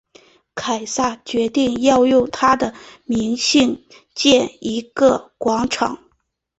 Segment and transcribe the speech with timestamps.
[0.55, 2.73] 凯撒决定要用他的
[3.05, 3.85] 名兴
[4.15, 5.99] 建一个广场。